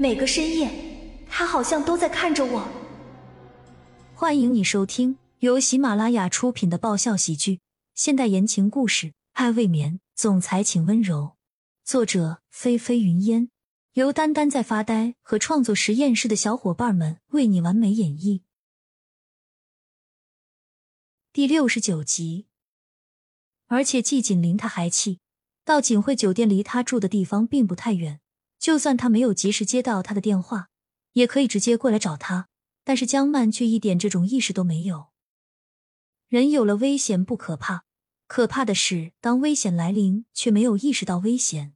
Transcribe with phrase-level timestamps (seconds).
[0.00, 0.70] 每个深夜，
[1.28, 2.66] 他好像都在看着我。
[4.14, 7.60] 欢迎你收听由喜马拉雅出品的爆笑喜剧、
[7.94, 11.36] 现代言情故事《爱未眠》，总裁请温柔。
[11.84, 13.50] 作者：菲菲云烟，
[13.92, 18.40] 由丹丹在发呆和创作实验室的小伙伴们为你完美演绎。
[21.30, 22.46] 第六十九集。
[23.66, 25.18] 而且季锦林他还气，
[25.62, 28.20] 到锦汇酒店离他住的地方并不太远，
[28.60, 30.68] 就算他没有及时接到他的电话，
[31.14, 32.48] 也可以直接过来找他。
[32.84, 35.08] 但是江曼却一点这种意识都没有。
[36.28, 37.84] 人有了危险不可怕，
[38.26, 41.74] 可怕的是当危险来临却没有意识到危险。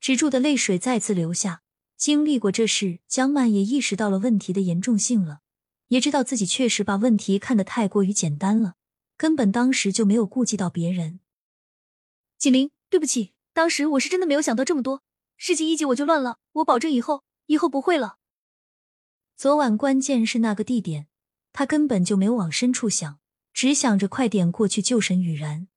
[0.00, 1.62] 止住的泪水再次流下。
[1.96, 5.40] 经历过这事，江曼也意识到了问题的严重性了，
[5.88, 8.74] 也知道自己确实把问题看得太过于简单了。
[9.16, 11.20] 根本当时就没有顾及到别人。
[12.36, 15.02] 锦玲，对不起，当时我是真的没有想到这么多，
[15.36, 18.18] 事情一急我就乱了，我保证以后以后不会了。
[19.36, 21.08] 昨晚关键是那个地点，
[21.52, 23.20] 他根本就没有往深处想，
[23.52, 25.68] 只想着快点过去救沈雨然。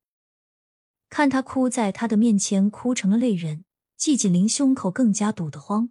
[1.09, 3.66] 看他哭在他的面前，哭成了泪人，
[3.98, 5.89] 季锦玲胸口更加堵得慌。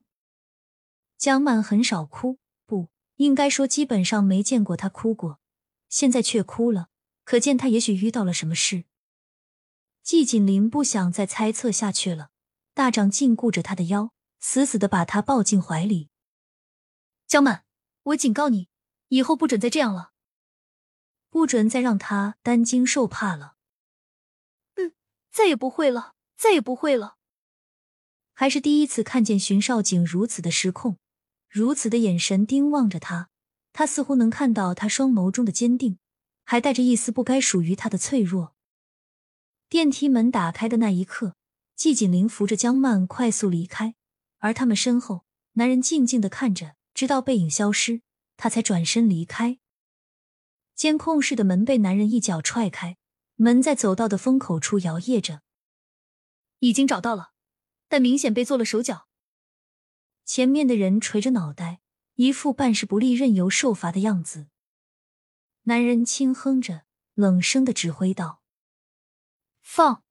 [1.16, 5.40] 江曼很少哭，不应该说基本上没见过他哭过，
[5.88, 6.88] 现在却哭了。
[7.24, 8.84] 可见他也许遇到了什么事。
[10.02, 12.30] 季锦林不想再猜测下去了，
[12.78, 16.10] 大掌禁锢着他的腰，死死的把他抱进怀里。
[17.26, 17.64] 江满，
[18.04, 18.68] 我警告你，
[19.08, 20.12] 以后不准再这样了，
[21.28, 23.56] 不准再让他担惊受怕了。
[24.76, 24.92] 嗯，
[25.32, 27.16] 再也不会了，再也不会了。
[28.32, 30.98] 还是第一次看见荀少景如此的失控，
[31.48, 33.28] 如此的眼神盯望着他，
[33.72, 35.98] 他似乎能看到他双眸中的坚定。
[36.44, 38.54] 还带着一丝不该属于他的脆弱。
[39.68, 41.34] 电梯门打开的那一刻，
[41.78, 43.94] 季锦林扶着江曼快速离开，
[44.38, 48.02] 而他们身后，男人静静的看着，直到背影消失，
[48.36, 49.60] 他才转身离开。
[50.74, 52.98] 监控室的门被男人一脚踹开，
[53.36, 55.42] 门在走道的风口处摇曳着。
[56.58, 57.30] 已经找到了，
[57.88, 59.06] 但明显被做了手脚。
[60.24, 61.78] 前面的人垂着脑袋，
[62.16, 64.48] 一副办事不力、任由受罚的样子。
[65.62, 66.82] 男人轻哼着，
[67.14, 68.42] 冷声的指挥道
[69.62, 70.02] ：“放。”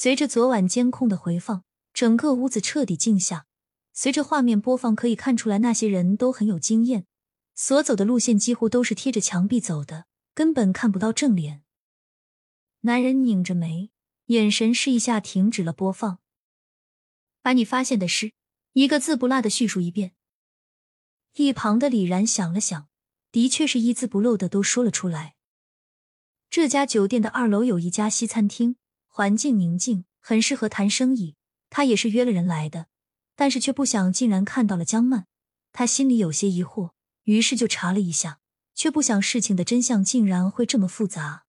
[0.00, 3.46] 随着昨晚监控的回放，整个屋子彻底静下。
[3.92, 7.08] 随着画面播放，可以看出来那些人都很有经验，
[7.56, 11.64] 所走的路线几乎都是贴着墙壁走的，根本看不到正脸。
[12.82, 13.90] 男人拧着眉，
[14.26, 16.20] 眼神示意下停止了播放。
[17.42, 18.34] 把你发现的事
[18.74, 20.12] 一个字不落的叙述一遍。
[21.34, 22.86] 一旁的李然想了想。
[23.32, 25.34] 的确是一字不漏的都说了出来。
[26.48, 28.76] 这家酒店的二楼有一家西餐厅，
[29.18, 31.34] 环境宁静，很适合谈生意。
[31.70, 32.86] 他也是约了人来的，
[33.34, 35.26] 但是却不想竟然看到了江曼，
[35.72, 36.92] 他心里有些疑惑，
[37.24, 38.38] 于是就查了一下，
[38.76, 41.46] 却不想事情的真相竟然会这么复杂。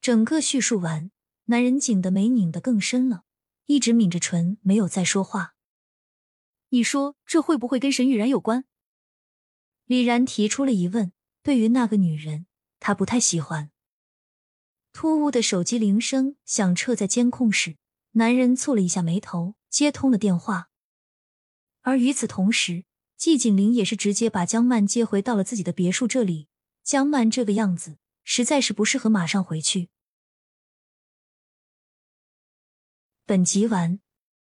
[0.00, 1.12] 整个叙述完，
[1.44, 3.22] 男人紧的眉拧得更深了，
[3.66, 5.54] 一直抿着唇，没有再说话。
[6.70, 8.64] 你说这会不会跟沈雨然有关？
[9.84, 11.12] 李然提出了疑问，
[11.44, 12.46] 对于那个女人，
[12.80, 13.70] 他不太喜欢。
[15.00, 17.76] 突兀的手机铃声响彻在监控室，
[18.14, 20.70] 男人蹙了一下眉头，接通了电话。
[21.82, 22.84] 而与此同时，
[23.16, 26.48] 季景林也是直接把江曼接回到了自己的别墅这里。
[26.82, 29.90] 江曼这个样子实在是不适合马上回去。
[33.24, 34.00] 本集完，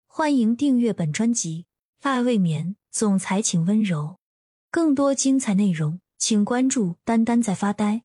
[0.07, 1.65] 欢迎订阅本专辑
[2.07, 4.19] 《爱未眠》，总裁请温柔。
[4.71, 8.03] 更多精彩内容，请关注“丹丹在发呆”。